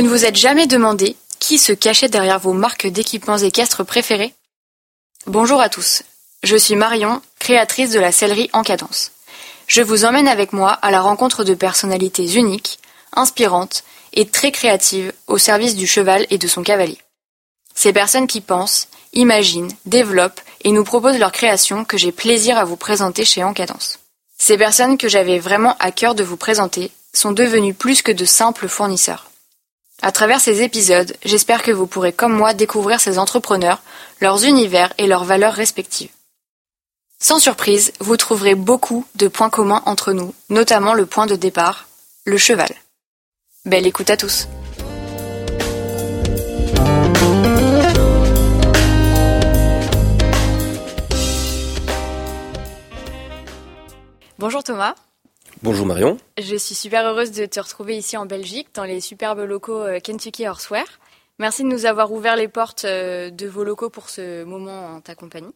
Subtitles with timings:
[0.00, 4.32] Vous ne vous êtes jamais demandé qui se cachait derrière vos marques d'équipements équestres préférées?
[5.26, 6.04] Bonjour à tous,
[6.42, 9.12] je suis Marion, créatrice de la sellerie en cadence.
[9.66, 12.78] Je vous emmène avec moi à la rencontre de personnalités uniques,
[13.12, 13.84] inspirantes
[14.14, 16.96] et très créatives au service du cheval et de son cavalier.
[17.74, 22.64] Ces personnes qui pensent, imaginent, développent et nous proposent leurs créations que j'ai plaisir à
[22.64, 23.98] vous présenter chez Encadence.
[24.38, 28.24] Ces personnes que j'avais vraiment à cœur de vous présenter sont devenues plus que de
[28.24, 29.29] simples fournisseurs.
[30.02, 33.82] À travers ces épisodes, j'espère que vous pourrez comme moi découvrir ces entrepreneurs,
[34.20, 36.10] leurs univers et leurs valeurs respectives.
[37.18, 41.86] Sans surprise, vous trouverez beaucoup de points communs entre nous, notamment le point de départ,
[42.24, 42.70] le cheval.
[43.66, 44.48] Belle écoute à tous.
[54.38, 54.94] Bonjour Thomas.
[55.62, 56.16] Bonjour Marion.
[56.38, 60.00] Je suis super heureuse de te retrouver ici en Belgique, dans les superbes locaux euh,
[60.00, 61.00] Kentucky Horseware.
[61.38, 65.00] Merci de nous avoir ouvert les portes euh, de vos locaux pour ce moment en
[65.02, 65.54] ta compagnie.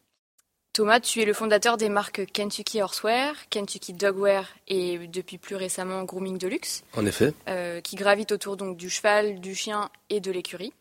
[0.73, 6.03] Thomas, tu es le fondateur des marques Kentucky Horseware, Kentucky Dogwear et depuis plus récemment
[6.03, 6.83] Grooming Deluxe.
[6.95, 7.33] En effet.
[7.49, 10.73] Euh, qui gravitent autour donc du cheval, du chien et de l'écurie.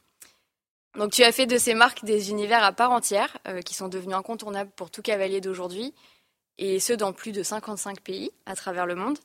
[0.98, 4.14] Donc tu as fait de ces marques des univers à part entière qui sont devenus
[4.14, 5.92] incontournables pour tout cavalier d'aujourd'hui
[6.58, 9.18] et ce dans plus de 55 pays à travers le monde.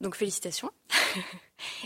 [0.00, 0.70] Donc félicitations.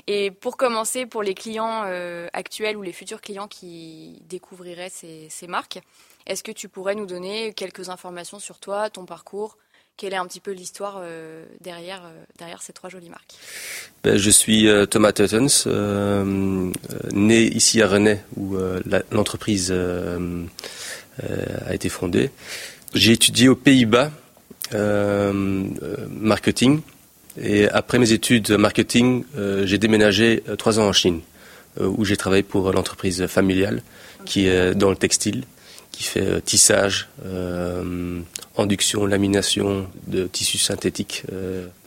[0.07, 5.47] et pour commencer, pour les clients euh, actuels ou les futurs clients qui découvriraient ces,
[5.47, 5.81] marques,
[6.27, 9.57] est-ce que tu pourrais nous donner quelques informations sur toi, ton parcours?
[9.97, 13.35] Quelle est un petit peu l'histoire euh, derrière, euh, derrière ces trois jolies marques?
[14.03, 15.47] Ben, Je suis Thomas Tuttons,
[17.13, 18.57] né ici à Rennes, où
[19.13, 22.31] l'entreprise a été fondée.
[22.95, 24.11] J'ai étudié aux Pays-Bas
[24.73, 26.81] marketing.
[27.41, 31.21] Et après mes études marketing, euh, j'ai déménagé trois ans en Chine,
[31.81, 33.83] où j'ai travaillé pour l'entreprise familiale
[34.25, 35.45] qui est dans le textile,
[35.93, 37.09] qui fait tissage,
[38.59, 41.25] induction, lamination de tissus synthétiques.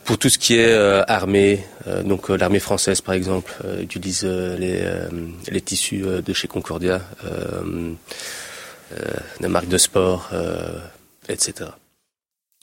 [0.06, 0.74] pour tout ce qui est
[1.08, 1.64] armée,
[2.06, 4.84] donc l'armée française par exemple utilise les,
[5.52, 7.02] les, tissus de chez Concordia,
[9.42, 10.32] des marques de sport,
[11.30, 11.66] etc.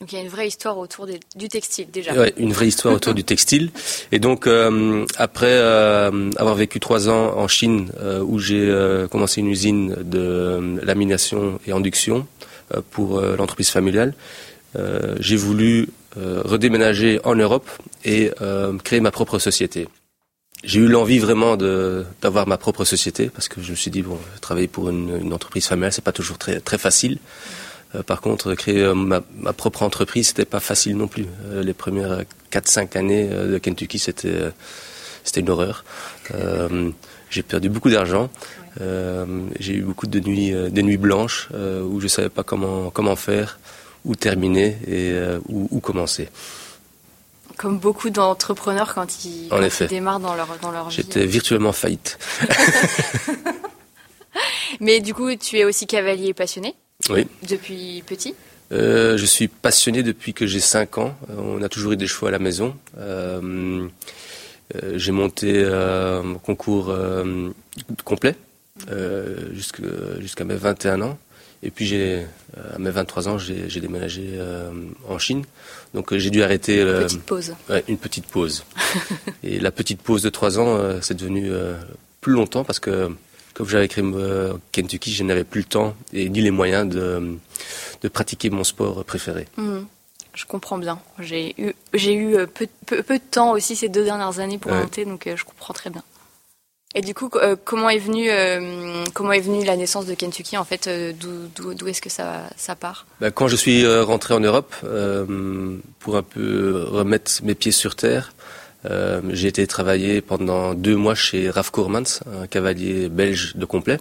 [0.01, 1.07] Donc il y a une vraie histoire autour
[1.37, 2.15] du textile déjà.
[2.15, 3.71] Oui, une vraie histoire autour du textile.
[4.13, 8.75] Et donc euh, après euh, avoir vécu trois ans en Chine, euh, où j'ai
[9.11, 12.27] commencé une usine de lamination et induction
[12.91, 14.15] pour l'entreprise familiale,
[15.19, 17.69] j'ai voulu redéménager en Europe
[18.05, 18.31] et
[18.83, 19.87] créer ma propre société.
[20.65, 24.19] J'ai eu l'envie vraiment d'avoir ma propre société parce que je me suis dit bon,
[24.41, 27.19] travailler pour une, une entreprise familiale, c'est pas toujours très très facile.
[27.95, 29.21] Euh, par contre, créer euh, ma,
[29.53, 31.27] propre entreprise, c'était pas facile non plus.
[31.47, 34.53] Euh, les premières 4-5 années de Kentucky, c'était
[35.25, 35.85] c'était une horreur.
[37.31, 38.31] j'ai perdu beaucoup d'argent.
[38.79, 43.59] j'ai eu beaucoup de nuits, des nuits blanches où je savais pas comment comment faire,
[44.05, 45.15] où terminer et
[45.49, 46.29] où, commencer.
[47.59, 49.51] Comme beaucoup d'entrepreneurs quand, ils,
[49.89, 50.97] démarrent dans leur dans leur vie.
[50.97, 52.19] J'étais virtuellement faillite.
[54.81, 56.75] Mais du coup, tu es aussi cavalier passionné.
[57.09, 57.27] Oui.
[57.49, 58.35] Depuis petit
[58.73, 61.17] euh, Je suis passionné depuis que j'ai 5 ans.
[61.31, 62.77] Euh, on a toujours eu des chevaux à la maison.
[62.99, 63.89] Euh,
[64.95, 66.97] j'ai monté un concours
[68.05, 68.37] complet
[69.53, 71.19] jusqu'à mes 21 ans.
[71.63, 72.25] Et puis j'ai,
[72.73, 74.39] à mes 23 ans, j'ai déménagé
[75.09, 75.45] en Chine.
[75.93, 76.83] Donc j'ai dû arrêter.
[76.83, 77.55] Une petite pause.
[77.89, 78.65] une petite pause.
[79.43, 81.51] et la petite pause de 3 ans, c'est devenu
[82.21, 83.11] plus longtemps parce que
[83.61, 87.37] comme j'avais créé euh, Kentucky, je n'avais plus le temps et ni les moyens de,
[88.01, 89.47] de pratiquer mon sport préféré.
[89.59, 89.87] Mhm.
[90.33, 90.99] Je comprends bien.
[91.19, 94.73] J'ai eu, j'ai eu euh, peu, peu, de temps aussi ces deux dernières années pour
[94.73, 96.03] monter, donc euh, je comprends très bien.
[96.95, 97.31] Et du coup,
[97.65, 98.29] comment est venue
[99.15, 100.89] comment est venue la naissance de Kentucky en fait
[101.21, 103.07] D'où est-ce que ça, ça part?
[103.21, 104.75] Ben, Quand je suis rentré en Europe
[106.01, 108.33] pour un peu remettre mes pieds sur terre,
[108.87, 113.99] euh, j'ai été travailler pendant deux mois chez Raf Kourmans, un cavalier belge de complet,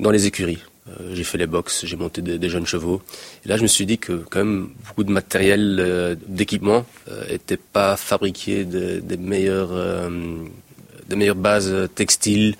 [0.00, 0.60] dans les écuries.
[0.88, 3.02] Euh, j'ai fait les box, j'ai monté des, jeunes chevaux.
[3.44, 6.86] Et là, je me suis dit que quand même beaucoup de matériel euh, d'équipement
[7.30, 10.10] n'était pas fabriqué des meilleures
[11.08, 12.56] des meilleures bases textiles,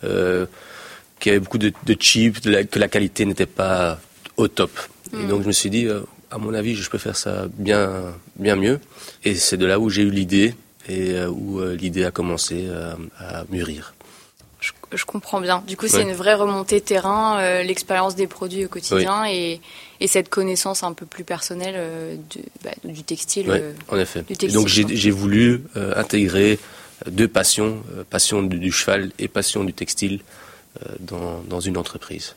[0.00, 4.00] qu'il y avait beaucoup de, de cheap, que la qualité n'était pas
[4.36, 4.70] au top.
[5.12, 5.28] Et mm.
[5.28, 5.86] donc je me suis dit,
[6.30, 8.78] à mon avis, je peux faire ça bien bien mieux.
[9.24, 10.54] Et c'est de là où j'ai eu l'idée
[10.88, 13.94] et euh, où euh, l'idée a commencé euh, à mûrir.
[14.92, 15.62] Je, comprends bien.
[15.66, 19.60] Du coup, c'est une vraie remontée terrain, l'expérience des produits au quotidien et,
[20.00, 22.18] et, cette connaissance un peu plus personnelle
[22.62, 23.72] bah, du textile.
[23.88, 24.22] En effet.
[24.52, 26.58] donc j'ai voulu intégrer
[27.06, 30.20] deux passions, passion du, cheval et passion du textile
[30.98, 32.34] dans, dans, une entreprise.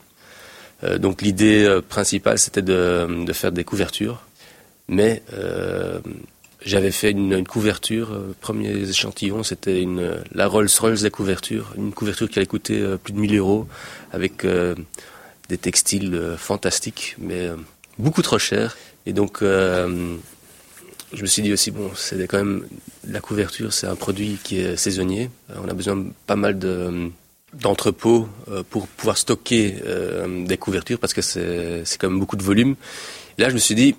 [0.96, 4.22] donc l'idée principale, c'était de, de, faire des couvertures,
[4.88, 5.22] mais
[6.64, 12.28] j'avais fait une, couverture, euh, premier échantillon, c'était une la Rolls-Royce des couvertures, une couverture
[12.28, 13.66] qui allait coûter euh, plus de 1000 euros,
[14.12, 14.74] avec euh,
[15.48, 17.50] des textiles fantastiques, mais
[17.98, 18.78] beaucoup trop chers.
[19.04, 20.16] Et donc, je
[21.20, 22.66] me suis dit aussi, bon, c'est quand même
[23.06, 25.28] la couverture, c'est un produit qui est saisonnier.
[25.62, 27.10] On a besoin de pas mal de
[27.52, 28.26] d'entrepôts
[28.70, 29.74] pour pouvoir stocker
[30.46, 32.74] des couvertures parce que c'est quand même beaucoup de volume.
[33.36, 33.94] Là, je me suis dit,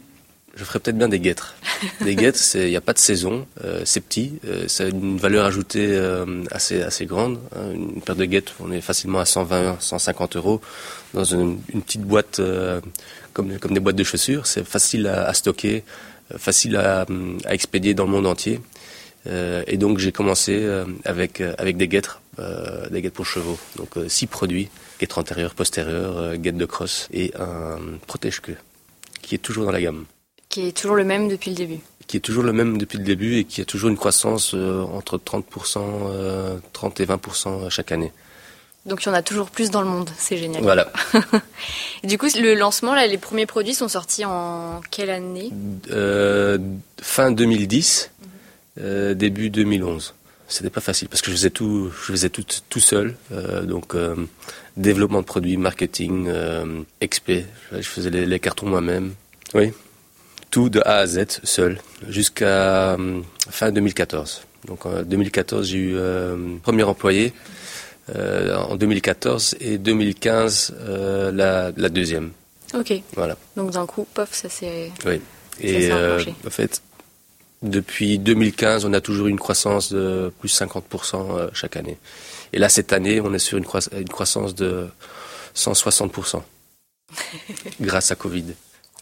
[0.55, 1.55] je ferais peut-être bien des guêtres.
[2.01, 5.17] Des guêtres, il n'y a pas de saison, euh, c'est petit, euh, ça a une
[5.17, 7.39] valeur ajoutée euh, assez, assez grande.
[7.55, 7.71] Hein.
[7.73, 10.61] Une paire de guêtres, on est facilement à 120, 150 euros
[11.13, 12.41] dans une, petite boîte
[13.33, 14.47] comme, comme des boîtes de chaussures.
[14.47, 15.83] C'est facile à, stocker,
[16.37, 17.05] facile à,
[17.45, 18.61] à, expédier dans le monde entier.
[19.25, 20.65] et donc j'ai commencé
[21.03, 22.21] avec, avec des guêtres,
[22.91, 23.57] des guêtres pour chevaux.
[23.77, 24.69] Donc six produits,
[24.99, 28.57] guêtres antérieures, postérieures, guêtres de crosse et un protège-queue
[29.21, 30.05] qui est toujours dans la gamme.
[30.55, 31.79] Qui est toujours le même depuis le début.
[32.07, 34.83] Qui est toujours le même depuis le début et qui a toujours une croissance euh,
[34.83, 35.41] entre 30%,
[36.71, 38.13] 30 euh, et 20% chaque année.
[38.85, 40.63] Donc il y en a toujours plus dans le monde, c'est génial.
[40.63, 40.93] Voilà.
[42.05, 45.51] du coup, le lancement, là, les premiers produits sont sortis en quelle année?
[45.91, 46.57] Euh,
[47.01, 48.11] Fin 2010,
[48.77, 50.13] début 2011.
[50.47, 53.17] C'était pas facile parce que je faisais tout, je faisais tout, tout seul.
[53.63, 53.93] donc
[54.77, 56.31] développement de produits, marketing,
[57.03, 57.43] XP.
[57.73, 59.15] Je faisais les cartons moi-même.
[59.53, 59.73] Oui
[60.55, 64.43] tout de A à Z seul jusqu'à euh, fin 2014.
[64.67, 67.33] Donc en 2014, j'ai eu euh, premier employé.
[68.15, 70.73] Euh, en 2014 et 2015
[71.33, 72.31] la, deuxième.
[72.73, 72.93] Ok.
[73.15, 73.35] Voilà.
[73.57, 74.93] Donc d'un coup, pof, ça s'est.
[75.05, 75.19] Oui.
[75.59, 76.81] Et en fait,
[77.61, 81.97] depuis 2015, on a toujours une croissance de plus 50% chaque année.
[82.53, 84.87] Et là, cette année, on est sur une croissance de
[85.53, 86.41] 160%
[87.81, 88.53] grâce à Covid.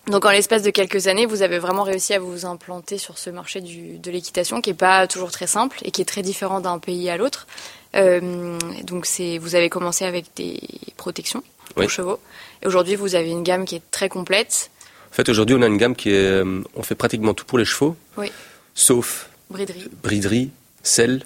[0.07, 3.29] Donc en l'espace de quelques années, vous avez vraiment réussi à vous implanter sur ce
[3.29, 6.59] marché du, de l'équitation qui est pas toujours très simple et qui est très différent
[6.59, 7.47] d'un pays à l'autre.
[7.95, 10.59] Euh, donc c'est, vous avez commencé avec des
[10.97, 11.43] protections
[11.75, 12.19] pour chevaux
[12.61, 14.71] et aujourd'hui vous avez une gamme qui est très complète.
[15.11, 17.57] En fait aujourd'hui on a une gamme qui est, euh, on fait pratiquement tout pour
[17.57, 18.31] les chevaux, oui.
[18.73, 20.49] sauf briderie, briderie,
[20.81, 21.23] sel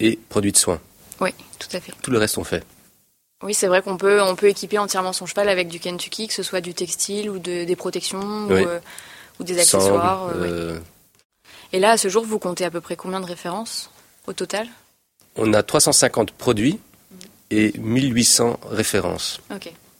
[0.00, 0.80] et produits de soins.
[1.20, 1.92] Oui, tout à fait.
[2.02, 2.64] Tout le reste on fait.
[3.42, 6.32] Oui, c'est vrai qu'on peut, on peut équiper entièrement son cheval avec du Kentucky, que
[6.32, 8.80] ce soit du textile ou de, des protections ou, euh,
[9.40, 10.30] des accessoires.
[10.34, 10.78] Euh,
[11.72, 13.90] Et là, à ce jour, vous comptez à peu près combien de références
[14.26, 14.66] au total?
[15.36, 16.78] On a 350 produits
[17.50, 19.40] et 1800 références.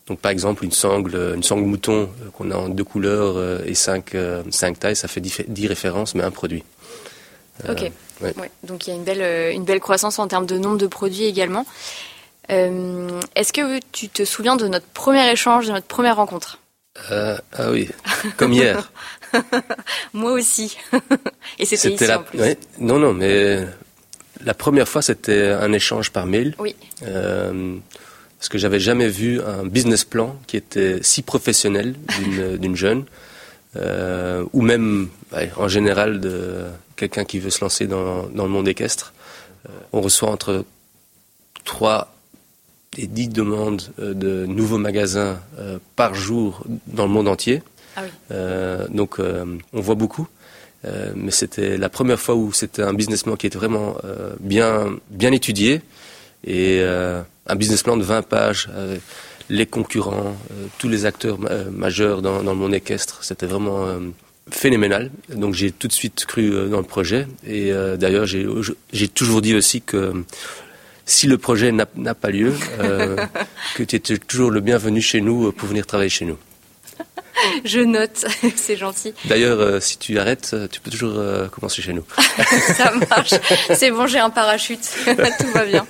[0.06, 3.74] Donc par exemple, une sangle, une sangle mouton euh, qu'on a en deux couleurs et
[3.74, 4.16] cinq,
[4.50, 6.64] cinq tailles, ça fait 10, références, mais un produit.
[7.68, 7.92] Ok.
[8.62, 11.24] Donc il y a une belle, une belle croissance en termes de nombre de produits
[11.24, 11.66] également.
[12.50, 16.58] Euh, est-ce que tu te souviens de notre premier échange, de notre première rencontre?
[17.10, 17.88] Euh, Ah oui,
[18.37, 18.90] comme hier.
[20.12, 20.76] Moi aussi.
[21.58, 22.20] Et c'était ici la...
[22.20, 22.40] en plus.
[22.79, 23.67] Non, non, mais
[24.44, 26.55] la première fois, c'était un échange par mail.
[26.58, 26.74] Oui.
[27.03, 27.76] Euh,
[28.38, 31.94] parce que j'avais jamais vu un business plan qui était si professionnel
[32.58, 33.05] d'une jeune,
[33.76, 35.08] euh, ou même
[35.56, 36.65] en général de
[36.96, 39.12] quelqu'un qui veut se lancer dans, dans le monde équestre.
[39.69, 40.65] Euh, on reçoit entre
[41.65, 42.15] 3
[42.98, 47.62] et 10 demandes euh, de nouveaux magasins euh, par jour dans le monde entier.
[47.96, 50.29] Ah euh, donc on voit beaucoup.
[51.15, 53.96] mais c'était la première fois où c'était un business plan qui était vraiment
[54.38, 55.81] bien, bien étudié
[56.46, 59.00] et un business plan de 20 pages avec
[59.48, 60.36] les concurrents,
[60.79, 61.38] tous les acteurs
[61.72, 63.24] majeurs dans, dans, le monde équestre.
[63.24, 63.86] C'était vraiment
[64.50, 65.10] phénoménal.
[65.34, 67.26] Donc j'ai tout de suite cru dans le projet.
[67.46, 70.12] Et d'ailleurs, j'ai toujours dit aussi que
[71.06, 73.17] si le projet n'a pas lieu, euh,
[73.77, 76.36] que tu es toujours le bienvenu chez nous euh, pour venir travailler chez nous.
[77.65, 78.25] Je note,
[78.56, 79.15] c'est gentil.
[79.27, 82.05] D'ailleurs, euh, si tu arrêtes, tu peux toujours commencer chez nous.
[82.75, 83.34] Ça marche.
[83.75, 84.81] C'est bon, j'ai un parachute.
[85.05, 85.86] Tout va bien.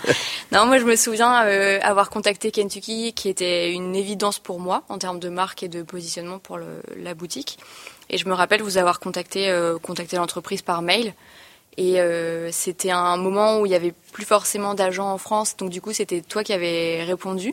[0.52, 1.32] Non, moi, je me souviens
[1.80, 5.82] avoir contacté Kentucky, qui était une évidence pour moi en termes de marque et de
[5.82, 7.58] positionnement pour le, la boutique.
[8.10, 11.14] Et je me rappelle vous avoir contacté, contacté l'entreprise par mail.
[11.78, 15.70] Et euh, c'était un moment où il y avait plus forcément d'agents en France, donc
[15.70, 17.52] du coup c'était toi qui avais répondu.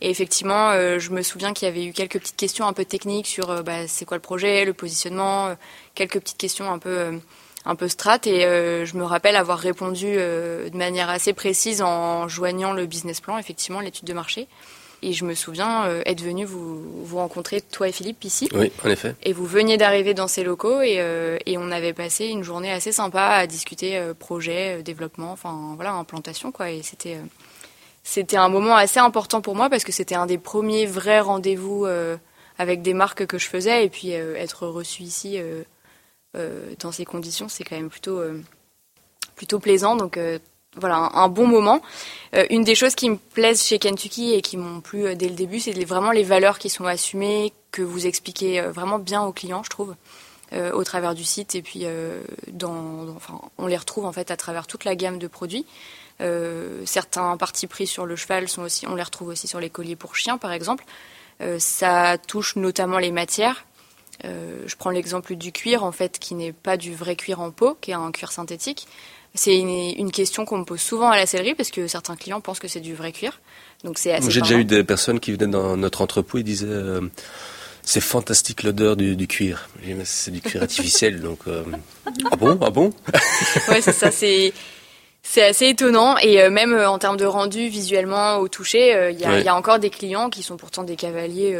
[0.00, 2.84] Et effectivement, euh, je me souviens qu'il y avait eu quelques petites questions un peu
[2.84, 5.56] techniques sur euh, bah, c'est quoi le projet, le positionnement,
[5.94, 7.18] quelques petites questions un peu
[7.64, 8.18] un peu strat.
[8.26, 8.40] Et
[8.84, 13.80] je me rappelle avoir répondu de manière assez précise en joignant le business plan, effectivement
[13.80, 14.46] l'étude de marché.
[15.04, 18.48] Et je me souviens euh, être venu vous, vous rencontrer, toi et Philippe, ici.
[18.54, 19.14] Oui, en effet.
[19.22, 22.72] Et vous veniez d'arriver dans ces locaux et, euh, et, on avait passé une journée
[22.72, 26.70] assez sympa à discuter euh, projet, développement, enfin voilà, implantation quoi.
[26.70, 27.18] Et c'était
[28.02, 31.86] c'était un moment assez important pour moi parce que c'était un des premiers vrais rendez-vous
[32.58, 35.38] avec des marques que je faisais et puis être reçu ici
[36.34, 38.20] dans ces conditions, c'est quand même plutôt
[39.36, 39.96] plutôt plaisant.
[39.96, 40.18] Donc
[40.76, 41.80] voilà, un, bon moment.
[42.34, 45.28] Euh, une des choses qui me plaisent chez Kentucky et qui m'ont plu euh, dès
[45.28, 49.22] le début, c'est vraiment les valeurs qui sont assumées, que vous expliquez euh, vraiment bien
[49.22, 49.94] aux clients, je trouve,
[50.72, 51.56] au travers du site.
[51.56, 51.84] Et puis,
[52.52, 55.66] dans, enfin, on les retrouve en fait à travers toute la gamme de produits.
[56.84, 59.96] certains partis pris sur le cheval sont aussi, on les retrouve aussi sur les colliers
[59.96, 60.84] pour chiens, par exemple.
[61.58, 63.66] ça touche notamment les matières.
[64.22, 67.76] je prends l'exemple du cuir, en fait, qui n'est pas du vrai cuir en peau,
[67.80, 68.86] qui est un cuir synthétique.
[69.36, 72.60] C'est une, question qu'on me pose souvent à la sellerie parce que certains clients pensent
[72.60, 73.40] que c'est du vrai cuir.
[73.82, 77.00] Donc c'est J'ai déjà eu des personnes qui venaient dans notre entrepôt et disaient euh,
[77.82, 79.68] c'est fantastique l'odeur du, cuir.
[80.04, 81.64] C'est du cuir artificiel donc euh,
[82.30, 82.92] ah bon ah bon?
[83.68, 84.52] ouais c'est ça c'est
[85.26, 88.94] c'est assez étonnant et euh, même euh, en termes de rendu visuellement au toucher, il
[88.94, 91.58] euh, y, y, a encore des clients qui sont pourtant des cavaliers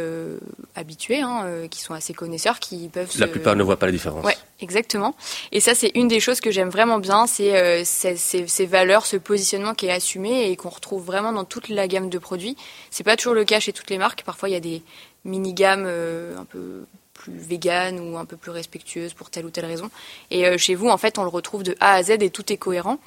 [0.75, 3.09] habitués, hein, qui sont assez connaisseurs, qui peuvent.
[3.17, 4.23] La plupart ne voient pas la différence.
[4.23, 5.15] Ouais, exactement.
[5.51, 9.73] Et ça, c'est une des choses que j'aime vraiment bien, c'est ces valeurs, ce positionnement
[9.73, 12.55] qui est assumé et qu'on retrouve vraiment dans toute la gamme de produits.
[12.91, 14.23] C'est pas toujours le cas chez toutes les marques.
[14.23, 14.83] Parfois, il y a des
[15.25, 19.65] mini gammes un peu plus véganes ou un peu plus respectueuses pour telle ou telle
[19.65, 19.89] raison.
[20.29, 22.57] Et chez vous, en fait, on le retrouve de A à Z et tout est
[22.57, 22.99] cohérent.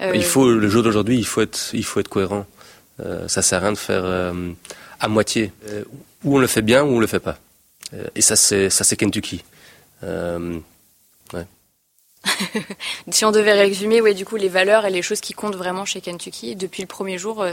[0.00, 2.46] Euh, il faut le jour d'aujourd'hui, il faut être, il faut être cohérent.
[3.00, 4.50] Euh, ça sert à rien de faire euh,
[5.00, 5.52] à moitié.
[6.24, 7.38] Ou on le fait bien, ou on le fait pas.
[8.14, 9.44] et ça, c'est ça, c'est Kentucky.
[10.02, 11.46] Ouais.
[13.10, 15.84] si on devait résumer, ouais, du coup, les valeurs et les choses qui comptent vraiment
[15.84, 17.44] chez Kentucky depuis le premier jour,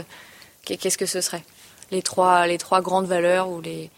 [0.64, 1.44] qu'est-ce que ce serait?
[1.92, 3.90] Les trois, les trois grandes valeurs ou les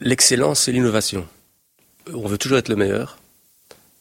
[0.00, 1.26] L'excellence et l'innovation.
[2.14, 3.18] On veut toujours être le meilleur,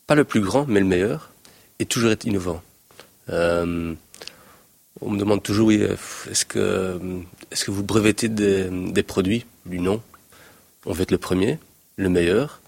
[0.05, 1.31] pas le plus grand, mais le meilleur,
[1.79, 2.61] et toujours être innovant.
[3.29, 3.93] Euh,
[5.01, 5.85] on me demande toujours, oui,
[6.29, 6.99] est-ce que,
[7.51, 9.45] est-ce que vous brevetez des, des produits?
[9.65, 10.01] Du non.
[10.85, 11.59] On veut être le premier,
[11.97, 12.61] le meilleur.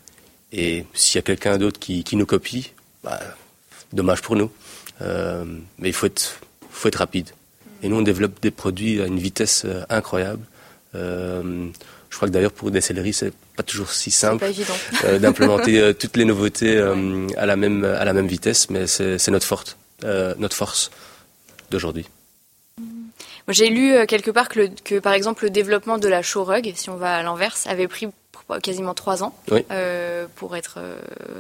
[0.52, 2.74] Et s'il y a quelqu'un d'autre qui, qui, nous copie,
[3.04, 3.20] bah,
[3.94, 4.52] dommage pour nous.
[5.02, 5.46] Euh,
[5.78, 6.40] mais il faut être,
[6.70, 7.30] faut être rapide.
[7.82, 10.44] Et nous, on développe des produits à une vitesse euh, incroyable.
[10.96, 11.70] Euh,
[12.10, 14.46] je crois que d'ailleurs pour des céleries, c'est pas toujours si simple
[15.04, 18.88] euh, d'implémenter euh, toutes les nouveautés euh, à la même à la même vitesse, mais
[18.88, 19.78] c'est notre forte.
[20.04, 20.92] Euh, notre force
[21.72, 22.08] d'aujourd'hui.
[23.50, 26.90] J'ai lu euh, quelque part que, que, par exemple, le développement de la rug, si
[26.90, 28.08] on va à l'inverse, avait pris
[28.64, 29.36] quasiment trois ans
[29.72, 30.80] euh, pour être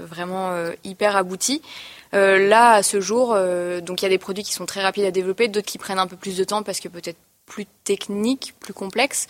[0.05, 1.63] vraiment hyper abouti.
[2.11, 3.35] là, à ce jour,
[3.81, 5.97] donc il y a des produits qui sont très rapides à développer, d'autres qui prennent
[5.97, 9.25] un peu plus de temps parce que peut-être plus techniques, plus complexes.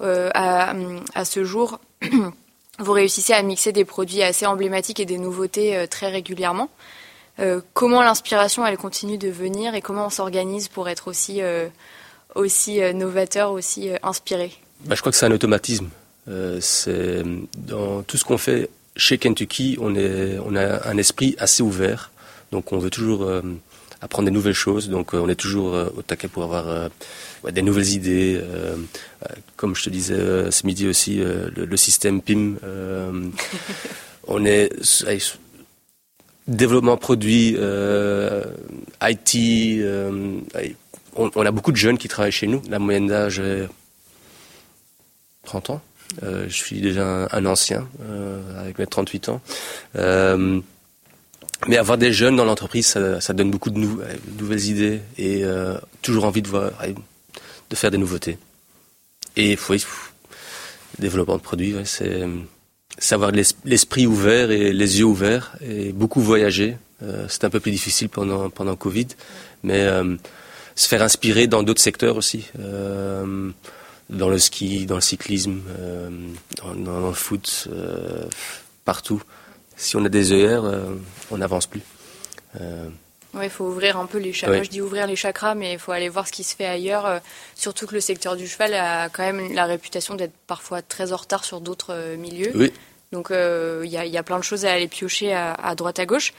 [0.00, 0.74] À,
[1.14, 1.78] à, ce jour,
[2.80, 6.68] vous réussissez à mixer des produits assez emblématiques et des nouveautés très régulièrement.
[7.40, 11.66] Euh, comment l'inspiration elle continue de venir et comment on s'organise pour être aussi euh,
[12.34, 14.52] aussi euh, novateur, aussi inspiré?
[14.84, 15.88] Bah, Je crois que c'est un automatisme.
[16.60, 17.22] c'est
[17.56, 22.12] dans tout ce qu'on fait chez Kentucky, on est on a un esprit assez ouvert,
[22.52, 23.28] donc on veut toujours
[24.00, 26.90] apprendre des nouvelles choses, donc on est toujours au taquet pour avoir
[27.50, 28.40] des nouvelles idées.
[29.56, 32.54] comme je te disais ce midi aussi, le, le, système PIM.
[34.28, 34.70] on est
[36.46, 38.44] développement produit, euh,
[39.02, 39.34] IT.
[39.80, 40.40] Euh,
[41.16, 42.62] on, a beaucoup de jeunes qui travaillent chez nous.
[42.68, 43.68] La moyenne d'âge est
[45.44, 45.82] 30 ans.
[46.22, 49.40] Euh, je suis déjà un, ancien euh, avec mes 38 ans.
[49.96, 50.60] Euh,
[51.66, 55.44] mais avoir des jeunes dans l'entreprise, ça, donne beaucoup de nouvelles idées et
[56.02, 56.72] toujours envie de voir,
[57.70, 58.38] de faire des nouveautés.
[59.36, 59.74] Et faut,
[60.98, 62.26] développement de produits, c'est
[62.98, 63.32] savoir
[63.64, 66.76] l'esprit ouvert et les yeux ouverts et beaucoup voyager.
[67.02, 69.08] Euh, c'est un peu plus difficile pendant pendant Covid,
[69.62, 70.16] mais euh,
[70.74, 73.50] se faire inspirer dans d'autres secteurs aussi, euh,
[74.10, 76.10] dans le ski, dans le cyclisme, euh,
[76.62, 78.24] dans, dans, le foot, euh,
[78.84, 79.22] partout.
[79.76, 80.64] Si on a des œillères,
[81.32, 81.82] on n'avance plus.
[83.34, 84.62] Oui, il faut ouvrir un peu les chakras.
[84.62, 87.20] Je dis ouvrir les chakras, mais il faut aller voir ce qui se fait ailleurs.
[87.54, 91.16] surtout que le secteur du cheval a quand même la réputation d'être parfois très en
[91.16, 92.52] retard sur d'autres milieux.
[92.54, 92.72] Oui.
[93.14, 95.76] Donc il euh, y, a, y, a, plein de choses à aller piocher à, à
[95.76, 96.34] droite à gauche.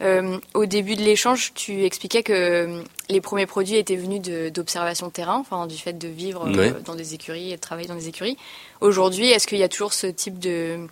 [0.00, 5.10] Euh, au début de l'échange, tu expliquais que euh, les premiers produits étaient venus d'observation
[5.10, 8.08] terrain, enfin du fait de vivre euh, dans des écuries et de travailler dans des
[8.08, 8.38] écuries.
[8.80, 10.86] Aujourd'hui, est-ce qu'il y a toujours ce type de,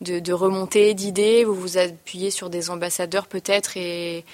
[0.00, 1.44] de, de remontée d'idées?
[1.44, 4.24] Vous vous appuyez sur des ambassadeurs peut-être et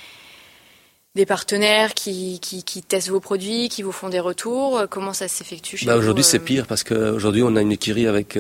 [1.15, 5.29] des partenaires qui, qui, qui, testent vos produits, qui vous font des retours Comment ça
[5.29, 8.37] s'effectue chez bah, Aujourd'hui, c'est pire parce qu'aujourd'hui, on a une écurie avec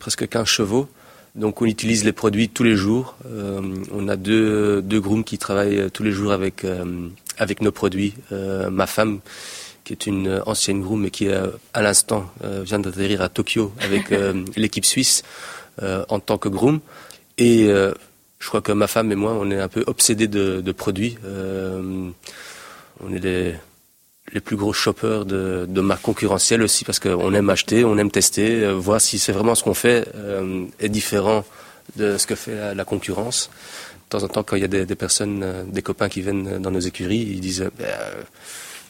[0.00, 0.88] presque 15 chevaux.
[1.36, 3.16] Donc, on utilise les produits tous les jours.
[3.92, 6.66] on a deux, deux grooms qui travaillent tous les jours avec,
[7.38, 8.14] avec nos produits.
[8.32, 9.20] ma femme
[9.84, 14.10] qui est une ancienne groom mais qui à l'instant vient d'atterrir à Tokyo avec
[14.56, 15.22] l'équipe suisse
[15.80, 16.80] en tant que groom.
[17.38, 17.70] Et
[18.40, 21.18] je crois que ma femme et moi, on est un peu obsédés de, produits.
[21.24, 22.08] Euh,
[23.04, 23.54] on est les,
[24.32, 28.10] les plus gros shoppers de, de marques concurrentielles aussi parce qu'on aime acheter, on aime
[28.10, 31.44] tester, euh, voir si c'est vraiment ce qu'on fait euh, est différent
[31.96, 33.50] de ce que fait la, concurrence.
[34.06, 36.70] De temps en temps, quand il y a des, personnes, des copains qui viennent dans
[36.70, 37.86] nos écuries, ils disent ben,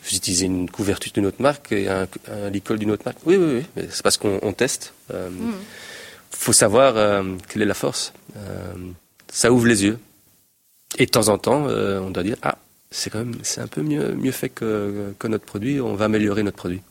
[0.04, 3.18] vous utilisez une couverture d'une autre marque et un, un licol d'une autre marque.
[3.26, 4.92] Oui, oui, oui, c'est parce qu'on teste.
[5.10, 5.54] Il mm.
[6.30, 8.12] faut savoir quelle est la force
[9.32, 9.98] ça ouvre les yeux.
[10.98, 12.58] Et de temps en temps, euh, on doit dire ah,
[12.90, 15.80] c'est quand même c'est un peu mieux mieux fait que, que notre produit.
[15.80, 16.82] On va améliorer notre produit.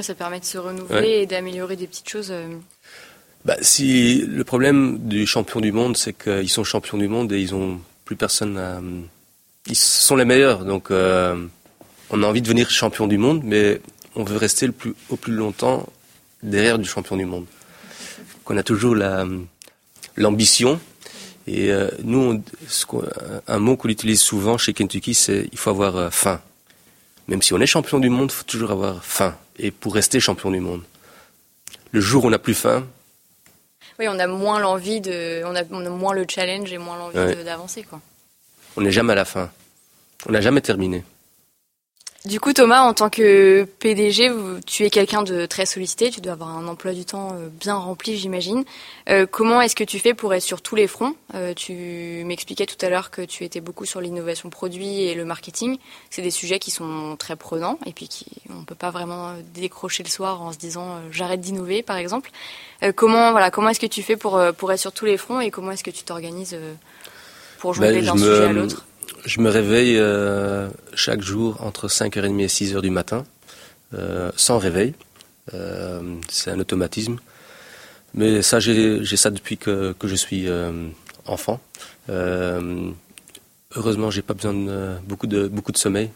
[0.00, 2.30] ça permet de se renouveler et d'améliorer des petites choses.
[2.30, 2.48] Euh.
[3.44, 7.40] Bah, si le problème du champion du monde, c'est qu'ils sont champions du monde et
[7.40, 8.80] ils ont plus personne à.
[9.66, 11.36] Ils sont les meilleurs, donc euh,
[12.10, 13.80] on a envie de devenir champion du monde, mais
[14.16, 15.86] on veut rester le plus au plus longtemps
[16.42, 17.46] derrière du champion du monde.
[18.44, 19.24] Qu'on a toujours la
[20.16, 20.80] l'ambition
[21.46, 22.42] et euh, nous,
[23.48, 26.40] un mot qu'on utilise souvent chez Kentucky, c'est il faut avoir euh, faim.
[27.28, 29.36] Même si on est champion du monde, il faut toujours avoir faim.
[29.58, 30.82] Et pour rester champion du monde.
[31.90, 32.86] Le jour où on n'a plus faim.
[33.98, 35.42] Oui, on a moins l'envie de.
[35.44, 38.00] On a, moins le challenge et moins l'envie d'avancer, quoi.
[38.76, 39.50] On n'est jamais à la fin.
[40.26, 41.04] On n'a jamais terminé.
[42.24, 44.30] Du coup, Thomas, en tant que PDG,
[44.64, 47.74] tu es quelqu'un de très sollicité, tu dois avoir un emploi du temps euh, bien
[47.74, 48.62] rempli, j'imagine.
[49.08, 51.16] Euh, comment est-ce que tu fais pour être sur tous les fronts?
[51.34, 55.24] Euh, Tu m'expliquais tout à l'heure que tu étais beaucoup sur l'innovation produit et le
[55.24, 55.78] marketing.
[56.10, 59.32] C'est des sujets qui sont très prenants et puis qui, on ne peut pas vraiment
[59.52, 62.30] décrocher le soir en se disant j'arrête d'innover, par exemple.
[62.94, 65.50] comment voilà, comment est-ce que tu fais pour, pour être sur tous les fronts et
[65.50, 66.56] comment est-ce que tu t'organises
[67.58, 68.86] pour jouer ben, d'un sujet à l'autre?
[69.24, 73.24] Je me réveille euh, chaque jour entre 5h30 et 6h du matin,
[73.94, 74.94] euh, sans réveil.
[75.54, 77.18] Euh, c'est un automatisme.
[78.14, 80.46] Mais ça, j'ai ça depuis que, que je suis
[81.24, 81.60] enfant.
[83.74, 86.10] heureusement, j'ai pas besoin de beaucoup de beaucoup de sommeil.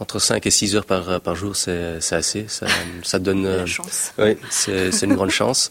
[0.00, 2.46] Entre 5 et 6 heures par, par jour, c'est assez.
[2.48, 2.66] Ça,
[3.04, 3.66] ça donne.
[3.66, 4.12] chance.
[4.18, 5.70] Oui, c'est une grande chance.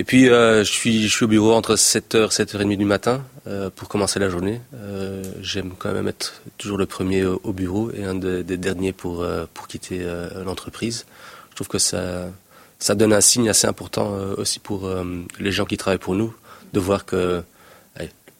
[0.00, 3.68] Et puis, euh, je, suis, je suis au bureau entre 7h, 7h30 du matin euh,
[3.68, 4.62] pour commencer la journée.
[4.74, 9.26] Euh, J'aime quand même être toujours le premier au, bureau et un des, derniers pour,
[9.52, 10.02] pour quitter
[10.42, 11.04] l'entreprise.
[11.50, 12.30] Je trouve que ça,
[12.78, 14.90] ça donne un signe assez important aussi pour
[15.38, 16.34] les gens qui travaillent pour nous,
[16.72, 17.42] de voir que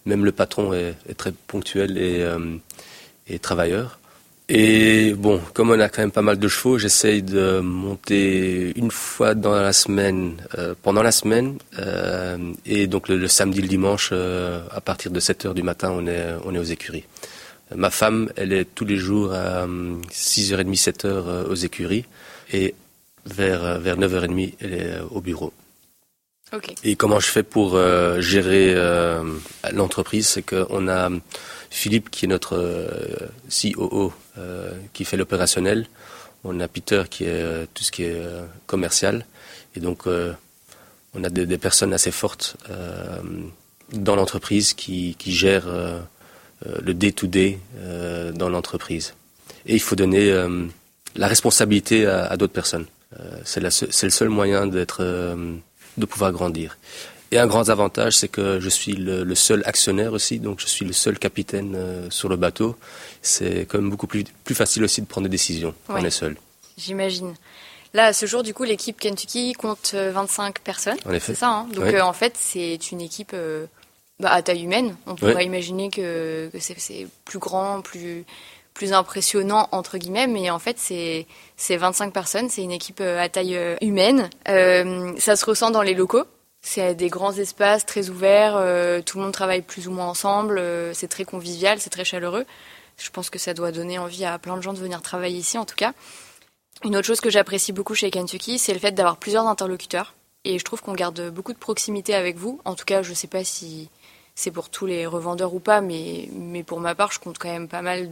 [0.06, 2.26] même le patron est, est très ponctuel et,
[3.28, 3.99] et travailleur.
[4.52, 8.90] Et bon, comme on a quand même pas mal de chevaux, j'essaye de monter une
[8.90, 12.36] fois dans la semaine, euh, pendant la semaine, euh,
[12.66, 16.04] et donc le, samedi, le dimanche, euh, à partir de 7 heures du matin, on
[16.08, 17.04] est, on est aux écuries.
[17.76, 22.06] Ma femme, elle est tous les jours à 6h30, 7h aux écuries,
[22.52, 22.74] et
[23.26, 25.52] vers, vers 9h30, elle est au bureau.
[26.52, 26.74] Okay.
[26.82, 27.78] Et comment je fais pour
[28.18, 28.74] gérer
[29.72, 31.08] l'entreprise, c'est qu'on a
[31.70, 32.56] Philippe qui est notre
[33.48, 35.86] COO euh, qui fait l'opérationnel.
[36.44, 39.26] On a Peter qui est euh, tout ce qui est euh, commercial.
[39.74, 42.56] Et donc, on a des, personnes assez fortes
[43.92, 45.68] dans l'entreprise qui, qui, gèrent
[46.64, 47.60] le day-to-day
[48.34, 49.14] dans l'entreprise.
[49.66, 50.34] Et il faut donner
[51.14, 52.86] la responsabilité à, d'autres personnes.
[53.44, 56.76] c'est le seul moyen d'être, de pouvoir grandir.
[57.32, 60.84] Et un grand avantage, c'est que je suis le, seul actionnaire aussi, donc je suis
[60.84, 62.76] le seul capitaine euh, sur le bateau.
[63.22, 66.10] C'est quand même beaucoup plus, plus facile aussi de prendre des décisions quand on est
[66.10, 66.36] seul.
[66.76, 67.34] J'imagine.
[67.94, 70.96] Là, à ce jour, du coup, l'équipe Kentucky compte 25 euh, personnes.
[71.06, 71.32] En effet.
[71.32, 73.34] C'est ça, hein Donc, euh, en fait, c'est une équipe
[74.18, 74.96] bah, à taille humaine.
[75.06, 78.24] On pourrait imaginer que, que c'est plus grand, plus,
[78.74, 81.26] plus impressionnant, entre guillemets, mais en fait, c'est
[81.76, 82.48] 25 personnes.
[82.48, 84.30] C'est une équipe à taille humaine.
[84.46, 86.24] ça se ressent dans les locaux.
[86.62, 90.58] C'est des grands espaces très ouverts, euh, tout le monde travaille plus ou moins ensemble,
[90.58, 92.44] euh, c'est très convivial, c'est très chaleureux.
[92.98, 95.56] Je pense que ça doit donner envie à plein de gens de venir travailler ici
[95.56, 95.94] en tout cas.
[96.84, 100.14] Une autre chose que j'apprécie beaucoup chez Kentucky, c'est le fait d'avoir plusieurs interlocuteurs.
[100.44, 102.60] Et je trouve qu'on garde beaucoup de proximité avec vous.
[102.64, 103.90] En tout cas, je ne sais pas si
[104.34, 107.50] c'est pour tous les revendeurs ou pas, mais, mais pour ma part, je compte quand
[107.50, 108.10] même pas mal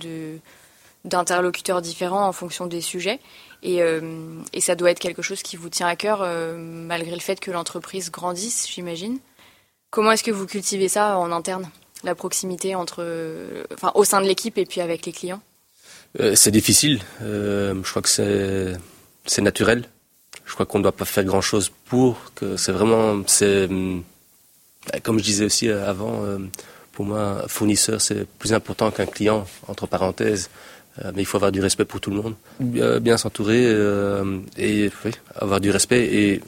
[1.05, 3.21] d'interlocuteurs différents en fonction des sujets.
[3.63, 4.01] Et, euh,
[4.53, 7.41] et, ça doit être quelque chose qui vous tient à cœur, euh, malgré le fait
[7.41, 9.19] que l'entreprise grandisse, j'imagine.
[9.91, 11.69] Comment est-ce que vous cultivez ça en interne,
[12.05, 13.05] la proximité entre,
[13.75, 15.41] enfin, au sein de l'équipe et puis avec les clients?
[16.35, 17.01] C'est difficile.
[17.21, 19.89] je crois que c'est naturel.
[20.45, 23.23] Je crois qu'on ne doit pas faire grand-chose pour que c'est vraiment...
[25.03, 26.23] Comme je disais aussi avant,
[26.99, 30.51] pour moi, un fournisseur, c'est plus important qu'un client, entre parenthèses.
[31.05, 34.91] Euh, mais il faut avoir du respect pour tout le monde, bien, s'entourer euh, et
[35.37, 36.05] avoir du respect.
[36.05, 36.43] Et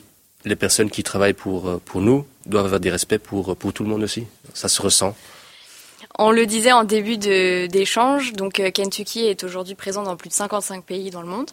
[0.45, 3.83] les personnes qui travaillent pour, euh, pour nous doivent avoir du respect pour, pour tout
[3.83, 4.27] le monde aussi.
[4.55, 5.15] Ça se ressent.
[6.19, 10.85] On le disait en début d'échange, donc Kentucky est aujourd'hui présent dans plus de 55
[10.85, 11.51] pays dans le monde.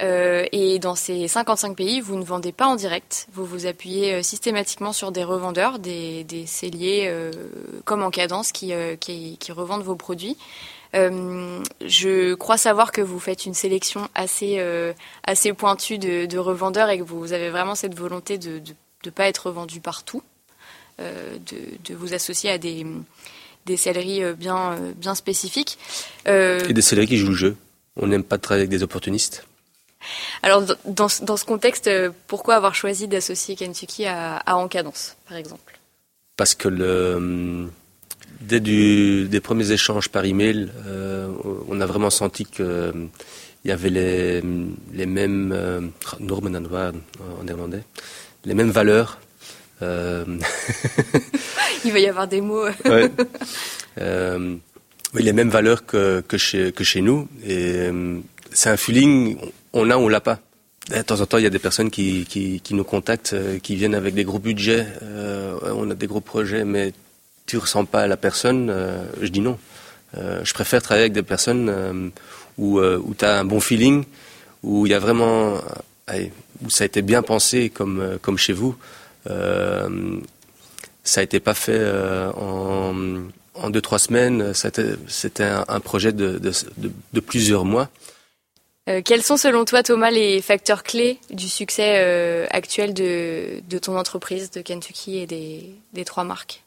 [0.00, 3.28] et dans ces 55 pays, vous ne vendez pas en direct.
[3.32, 7.10] Vous vous appuyez systématiquement sur des revendeurs, des, des celliers
[7.84, 10.36] comme en cadence qui, qui, qui, revendent vos produits.
[10.94, 14.92] Euh, je crois savoir que vous faites une sélection assez, euh,
[15.24, 18.60] assez pointue de, revendeurs et que vous avez vraiment cette volonté de
[19.04, 20.22] ne pas être vendu partout,
[21.00, 21.36] euh,
[21.84, 22.86] de, vous associer à des,
[23.66, 25.78] des selleries bien, bien spécifiques.
[26.26, 27.56] et des selleries qui jouent le jeu.
[27.96, 29.46] On n'aime pas travailler avec des opportunistes.
[30.42, 31.90] Alors, dans, dans ce contexte,
[32.26, 35.78] pourquoi avoir choisi d'associer Kentucky à, à Encadence, par exemple?
[36.36, 37.70] Parce que le
[38.40, 41.28] Dès du, des premiers échanges par email, euh,
[41.68, 42.92] on a vraiment senti qu'il euh,
[43.64, 44.42] y avait les,
[44.92, 45.80] les mêmes euh,
[46.20, 47.82] en néerlandais,
[48.44, 49.18] les mêmes valeurs.
[49.82, 50.24] Euh,
[51.84, 52.64] Il va y avoir des mots.
[52.84, 53.10] ouais.
[55.14, 57.28] oui, les mêmes valeurs que, que, chez, que chez nous.
[57.46, 57.88] Et
[58.52, 59.38] c'est un feeling,
[59.72, 60.40] on a ou on l'a pas.
[60.90, 63.74] De temps en temps, il y a des personnes qui, qui, qui nous contactent, qui
[63.76, 64.86] viennent avec des gros budgets.
[65.62, 66.92] on a des gros projets, mais
[67.46, 69.58] tu ressens pas la personne, euh, je dis non.
[70.16, 72.08] Euh, je préfère travailler avec des personnes euh,
[72.56, 74.04] où, où tu as un bon feeling,
[74.62, 75.58] où il y a vraiment,
[76.62, 78.76] où ça a été bien pensé comme, comme chez vous.
[79.26, 81.82] ça a été pas fait
[82.36, 84.54] en, deux, trois semaines.
[84.54, 87.90] C'était un, un, projet de, de, plusieurs mois.
[89.04, 94.52] quels sont selon toi, Thomas, les facteurs clés du succès actuel de, de ton entreprise,
[94.52, 96.63] de Kentucky et des, des trois marques?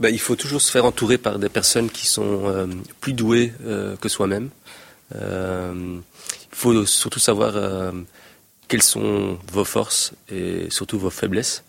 [0.00, 2.66] Ben, il faut toujours se faire entourer par des personnes qui sont euh,
[3.00, 4.50] plus douées euh, que soi-même.
[5.14, 5.98] Euh,
[6.50, 7.92] il faut surtout savoir
[8.66, 11.62] quelles sont vos forces et surtout vos faiblesses.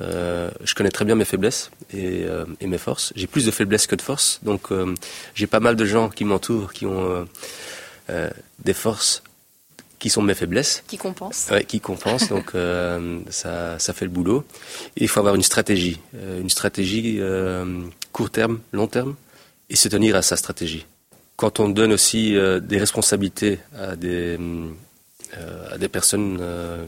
[0.00, 2.26] je connais très bien mes faiblesses et
[2.62, 3.12] mes forces.
[3.16, 4.70] J'ai plus de faiblesses que de forces, donc
[5.34, 7.28] j'ai pas mal de gens qui m'entourent qui ont
[8.64, 9.22] des forces
[10.00, 10.82] qui sont mes faiblesses.
[10.88, 11.50] Qui compensent.
[11.50, 12.28] Ouais, qui compensent.
[12.28, 14.44] donc euh, ça, ça fait le boulot.
[14.96, 19.14] Et il faut avoir une stratégie, euh, une stratégie euh, court terme, long terme,
[19.68, 20.86] et se tenir à sa stratégie.
[21.36, 24.38] Quand on donne aussi des responsabilités à des
[25.72, 26.38] à des personnes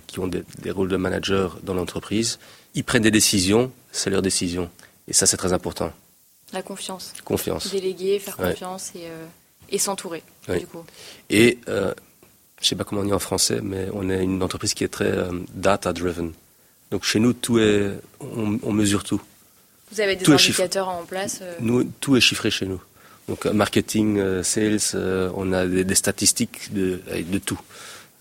[0.07, 2.38] qui ont des, des, rôles de manager dans l'entreprise,
[2.75, 4.68] ils prennent des décisions, c'est leur décision.
[5.09, 5.90] Et ça, c'est très important.
[6.53, 7.14] La confiance.
[7.25, 7.70] Confiance.
[7.70, 9.09] Déléguer, faire confiance et,
[9.70, 10.85] et s'entourer, du coup.
[11.31, 11.59] Et
[12.62, 14.88] je sais pas comment on dit en français, mais on est une entreprise qui est
[14.88, 16.33] très euh, data-driven.
[16.92, 19.20] Donc chez nous, tout est, on, mesure tout.
[19.90, 22.81] Vous avez des indicateurs en place euh Nous, tout est chiffré chez nous.
[23.29, 24.79] Donc euh, marketing, sales,
[25.35, 27.61] on a des, statistiques de, de tout.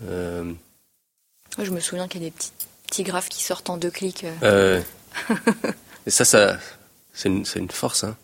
[0.01, 2.51] Je me souviens qu'il y a des petits,
[2.87, 4.25] petits graphes qui sortent en deux clics.
[4.43, 6.57] et ça, ça
[7.13, 8.05] c'est une, une, force.
[8.05, 8.15] Hein.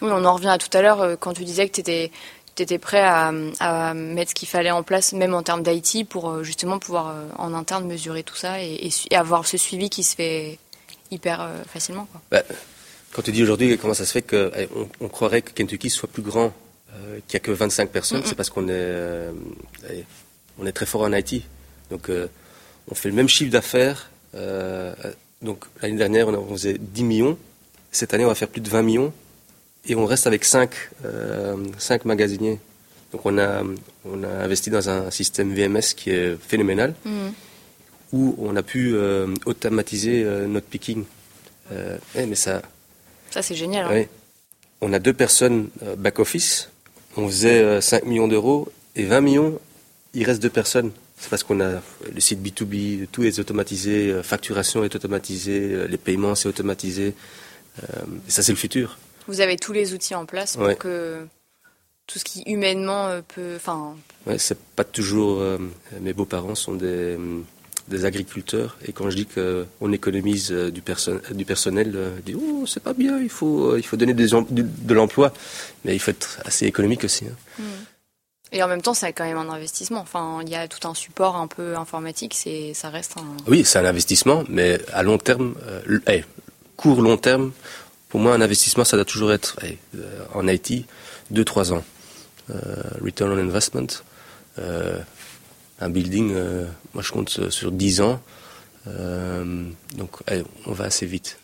[0.00, 2.12] Oui, on en revient à tout à l'heure quand tu disais que tu étais
[2.58, 6.28] tu étais prêt à, mettre ce qu'il fallait en place, même en termes d'IT, pour
[6.28, 10.16] euh, justement pouvoir euh, en interne mesurer tout ça et, avoir ce suivi qui se
[10.16, 10.58] fait
[11.12, 12.08] hyper euh, facilement.
[12.32, 12.42] Bah,
[13.12, 14.68] quand tu dis aujourd'hui comment ça se fait qu'on eh,
[15.00, 16.52] on croirait que Kentucky soit plus grand,
[17.28, 19.32] qu'il n'y a que 25 personnes, c'est parce qu'on est,
[19.90, 20.04] eh,
[20.58, 21.42] on est très fort en IT.
[21.90, 22.10] Donc
[22.90, 24.10] on fait le même chiffre d'affaires.
[25.42, 27.38] donc l'année dernière on faisait 10 millions.
[27.92, 29.12] Cette année on va faire plus de 20 millions
[29.88, 30.70] et on reste avec cinq,
[31.04, 32.60] euh, cinq magasiniers.
[33.12, 33.62] Donc on a,
[34.04, 37.32] on a investi dans un système VMS qui est phénoménal, mhm.
[38.12, 41.04] où on a pu euh, automatiser euh, notre picking.
[42.14, 42.62] Eh, mais ça,
[43.30, 43.86] ça c'est génial.
[43.94, 44.04] Hein.
[44.80, 46.70] On a deux personnes back-office,
[47.16, 49.60] on faisait 5 millions d'euros, et 20 millions,
[50.14, 50.92] il reste deux personnes.
[51.18, 51.82] C'est parce qu'on a
[52.14, 57.12] le site B2B, tout est automatisé, facturation est automatisée, les paiements c'est automatisé.
[57.82, 58.96] et ça c'est le futur.
[59.28, 61.26] Vous avez tous les outils en place pour que
[62.08, 63.54] tout ce qui humainement euh, peut.
[63.56, 63.94] Enfin.
[64.26, 65.38] Ouais, c'est pas toujours.
[65.40, 65.58] Euh,
[66.00, 67.16] mes beaux-parents sont des,
[67.88, 70.82] des, agriculteurs et quand je dis qu'on économise euh, du,
[71.32, 71.96] du personnel,
[72.34, 75.32] oh c'est pas bien, il faut il faut donner des, de, l'emploi,
[75.84, 77.26] mais il faut être assez économique aussi.
[77.26, 77.36] Hein.
[77.58, 77.84] Hmm.
[78.50, 80.00] Et en même temps, c'est quand même un investissement.
[80.00, 83.36] Enfin, il y a tout un support un peu informatique, c'est ça reste un.
[83.46, 85.54] Oui, c'est un investissement, mais à long terme,
[86.78, 87.52] court long terme,
[88.08, 90.86] pour moi, un investissement, ça doit toujours être euh, en IT,
[91.32, 91.84] 2-3 ans.
[93.02, 94.02] return on investment.
[95.80, 96.34] un building,
[96.94, 98.20] moi je compte sur 10 ans.
[98.86, 100.22] donc
[100.66, 101.38] on va assez vite.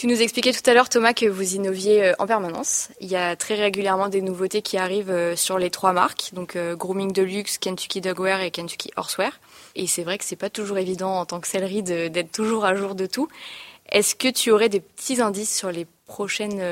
[0.00, 2.88] Tu nous expliquais tout à l'heure, Thomas, que vous innoviez euh, en permanence.
[3.00, 6.56] Il y a très régulièrement des nouveautés qui arrivent euh, sur les trois marques, donc
[6.56, 9.32] euh, Grooming Deluxe, Kentucky Dogwear et Kentucky Horsewear.
[9.74, 12.74] Et c'est vrai que c'est pas toujours évident en tant que céleri d'être toujours à
[12.74, 13.28] jour de tout.
[13.90, 16.62] Est-ce que tu aurais des petits indices sur les prochaines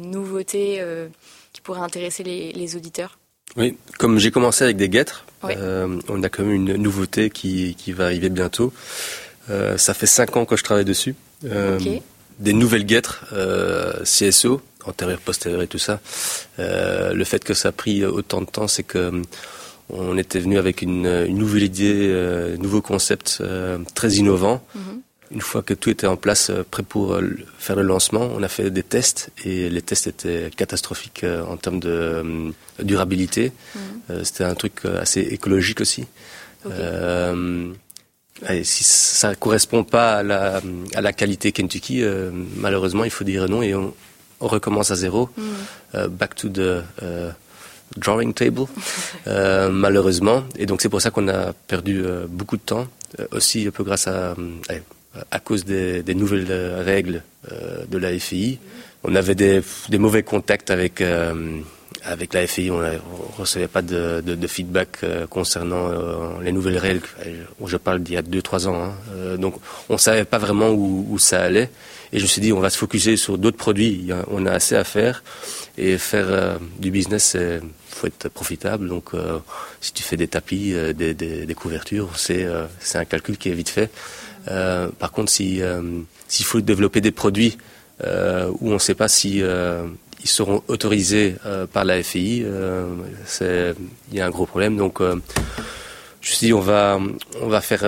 [0.00, 0.82] nouveautés
[1.52, 3.18] qui pourraient intéresser les, auditeurs?
[3.56, 7.92] Oui, comme j'ai commencé avec des guêtres, on a quand même une nouveauté qui, qui
[7.92, 8.72] va arriver bientôt.
[9.48, 11.14] ça fait cinq ans que je travaille dessus.
[11.44, 12.02] Ok
[12.38, 16.00] des nouvelles guêtres euh, CSO, antérieur, postérieur et tout ça.
[16.58, 19.22] Euh, le fait que ça a pris autant de temps, c'est que euh,
[19.88, 23.40] on était venu avec une, une nouvelle idée, un nouveau concept
[23.94, 24.60] très innovant.
[24.74, 25.00] Mhm.
[25.30, 27.18] Une fois que tout était en place, prêt pour
[27.58, 31.80] faire le lancement, on a fait des tests et les tests étaient catastrophiques en termes
[31.80, 33.52] de durabilité.
[34.08, 34.24] Mhm.
[34.24, 36.06] C'était un truc assez écologique aussi.
[38.50, 40.60] Et si ça correspond pas à la,
[40.94, 43.94] à la qualité Kentucky, euh, malheureusement, il faut dire non et on,
[44.40, 45.30] on recommence à zéro.
[45.94, 46.82] Euh, back to the
[47.96, 48.66] drawing table,
[49.26, 50.44] euh, malheureusement.
[50.58, 52.86] Et donc c'est pour ça qu'on a perdu beaucoup de temps,
[53.30, 54.34] aussi un peu grâce à,
[55.30, 56.50] à cause des, des nouvelles
[56.80, 57.22] règles
[57.88, 58.58] de la FI.
[59.04, 61.00] On avait des, des mauvais contacts avec
[62.06, 62.98] avec la FI, on ne
[63.36, 67.06] recevait pas de, feedback euh, concernant euh, les nouvelles règles.
[67.64, 68.82] Je parle d'il y a 2-3 ans.
[68.84, 69.36] Hein.
[69.38, 69.56] donc
[69.88, 71.70] on ne savait pas vraiment où, ça allait.
[72.12, 74.10] Et je me suis dit, on va se focuser sur d'autres produits.
[74.28, 75.24] on a assez à faire.
[75.76, 78.88] Et faire euh, du business, il faut être profitable.
[78.88, 79.10] Donc
[79.80, 82.46] si tu fais des tapis, des, couvertures, c'est
[82.94, 83.90] un calcul qui est vite fait.
[84.46, 87.58] Par contre, s'il faut développer des produits
[88.02, 89.42] où on ne sait pas si
[90.26, 92.42] ils seront autorisés euh, par la FI.
[92.44, 92.88] Euh,
[94.10, 94.76] il y a un gros problème.
[94.76, 95.14] Donc, euh,
[96.20, 96.98] je me suis dit, on va,
[97.40, 97.84] on va faire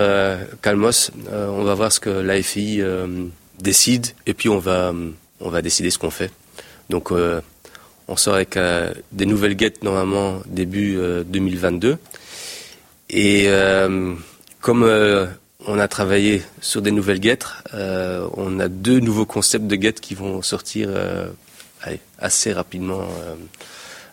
[0.62, 1.10] calmos.
[1.28, 2.80] on va voir ce que la FI
[3.58, 4.94] décide et puis on va,
[5.40, 6.30] on va décider ce qu'on fait.
[6.88, 8.56] Donc, on sort avec
[9.10, 11.98] des nouvelles guettes normalement début 2022.
[13.10, 13.48] Et
[14.60, 14.88] comme
[15.68, 17.62] on a travaillé sur des nouvelles guêtres.
[17.72, 20.88] on a deux nouveaux concepts de guettes qui vont sortir
[22.18, 23.34] assez rapidement euh,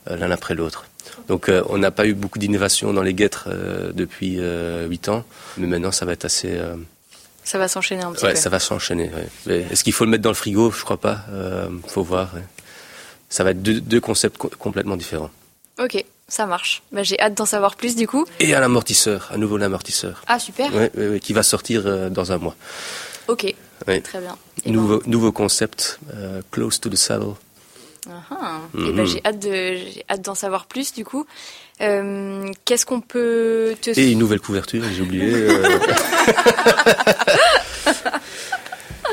[0.09, 0.85] euh, l'un après l'autre.
[1.27, 3.49] Donc euh, on n'a pas eu beaucoup d'innovation dans les guêtres
[3.93, 5.23] depuis 8 ans,
[5.57, 6.59] mais maintenant ça va être assez...
[7.43, 8.37] ça va s'enchaîner un petit ouais, peu.
[8.37, 9.11] ça va s'enchaîner.
[9.47, 10.71] Est-ce qu'il faut le mettre dans le frigo?
[10.71, 11.25] Je crois pas.
[11.31, 12.33] Il faut voir.
[13.29, 15.31] Ça va être deux, concepts complètement différents.
[15.79, 16.83] Ok, ça marche.
[16.91, 18.25] Bah, j'ai hâte d'en savoir plus du coup.
[18.39, 20.23] Et un amortisseur, un nouveau amortisseur.
[20.27, 20.71] Ah super.
[20.73, 22.55] Oui, qui va sortir dans un mois.
[23.27, 23.53] Ok,
[23.85, 24.37] très bien.
[24.65, 25.09] nouveau, ben...
[25.09, 25.99] nouveau concept,
[26.51, 27.35] close to the saddle.
[28.07, 29.05] Ah, mhm.
[29.05, 31.25] j'ai hâte de, j'ai hâte d'en savoir plus du coup.
[31.81, 35.33] Euh, qu'est-ce qu'on peut te Et une nouvelle couverture, j'ai oublié.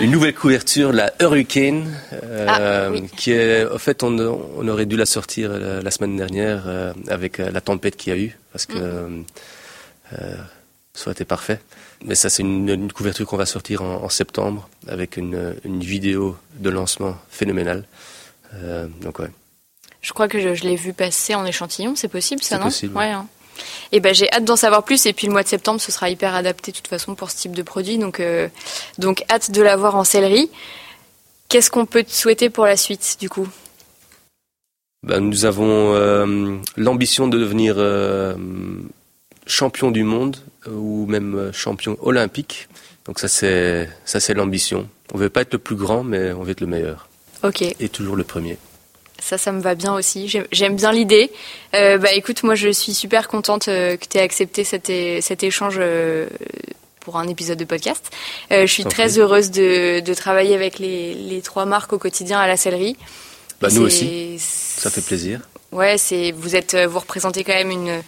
[0.03, 0.07] Euh.
[0.07, 4.97] une nouvelle couverture, la Hurricane, euh, ah, qui est, en fait, on, on, aurait dû
[4.97, 6.65] la sortir la, semaine dernière
[7.09, 9.25] avec la tempête qu'il y a eu, parce que mhm.
[10.95, 11.61] ça aurait été parfait.
[12.05, 15.81] Mais ça, c'est une, une, couverture qu'on va sortir en, en septembre avec une, une
[15.81, 17.85] vidéo de lancement phénoménale.
[18.55, 19.31] Euh, donc ouais.
[20.01, 22.65] Je crois que je, l'ai vu passer en échantillon, c'est possible ça, non?
[22.65, 22.97] possible.
[22.97, 23.11] Ouais.
[23.11, 23.27] Hein.
[23.91, 25.93] Et eh ben j'ai hâte d'en savoir plus et puis le mois de septembre ce
[25.93, 28.49] sera hyper adapté de toute façon pour ce type de produit donc euh,
[28.99, 30.51] donc hâte de l'avoir en céleri.
[31.49, 33.49] Qu'est-ce qu'on peut te souhaiter pour la suite du coup?
[35.07, 37.77] Ben, nous avons euh, l'ambition de devenir
[39.47, 40.37] champion du monde
[40.71, 42.69] ou même champion olympique.
[43.05, 44.89] Donc ça c'est ça c'est l'ambition.
[45.13, 47.09] On veut pas être le plus grand mais on veut être le meilleur.
[47.43, 47.63] Ok.
[47.63, 48.57] Et toujours le premier.
[49.23, 50.29] Ça, ça me va bien aussi.
[50.51, 51.31] J'aime bien l'idée.
[51.75, 54.91] Euh, bah, écoute, moi, je suis super contente euh, que tu aies accepté cet,
[55.23, 56.27] cet échange euh,
[56.99, 58.11] pour un épisode de podcast.
[58.51, 62.49] je suis très heureuse de, de, travailler avec les, les, trois marques au quotidien à
[62.49, 62.97] la sellerie.
[63.61, 64.37] Bah, nous aussi.
[64.39, 65.41] Ça fait plaisir.
[65.71, 68.03] Ouais, c'est vous êtes vous représentez quand même une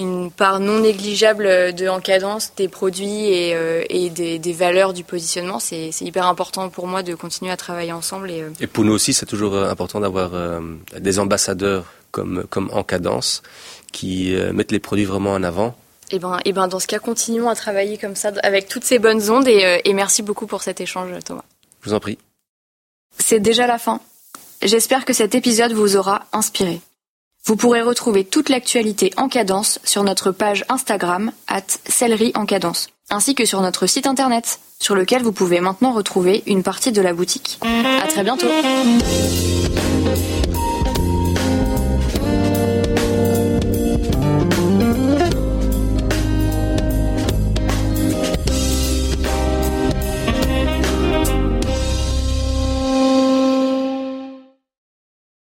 [0.00, 4.92] une part non négligeable de en cadence des produits et, euh, et des, des, valeurs
[4.92, 5.60] du positionnement.
[5.60, 8.30] C'est hyper important pour moi de continuer à travailler ensemble.
[8.30, 10.32] Et, euh, et pour nous aussi, c'est toujours euh, important d'avoir
[10.98, 13.42] des ambassadeurs comme, comme en cadence
[13.92, 15.76] qui mettent les produits vraiment en avant.
[16.10, 18.98] Et ben, et ben, dans ce cas, continuons à travailler comme ça avec toutes ces
[18.98, 21.44] bonnes ondes et, et merci beaucoup pour cet échange, Thomas.
[21.82, 22.18] Je vous en prie.
[23.18, 24.00] C'est déjà la fin.
[24.62, 26.80] J'espère que cet épisode vous aura inspiré.
[27.46, 31.62] Vous pourrez retrouver toute l'actualité en cadence sur notre page Instagram, at
[32.34, 36.62] en cadence, ainsi que sur notre site internet, sur lequel vous pouvez maintenant retrouver une
[36.62, 37.58] partie de la boutique.
[38.02, 38.46] À très bientôt!